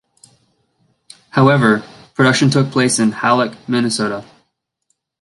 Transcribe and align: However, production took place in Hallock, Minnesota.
However, 1.29 1.83
production 2.15 2.49
took 2.49 2.71
place 2.71 2.97
in 2.97 3.11
Hallock, 3.11 3.55
Minnesota. 3.69 4.25